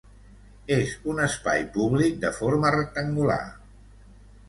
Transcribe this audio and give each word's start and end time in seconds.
És 0.75 0.93
un 1.13 1.21
espai 1.27 1.63
públic 1.77 2.19
de 2.27 2.35
forma 2.41 2.75
rectangular. 2.81 3.41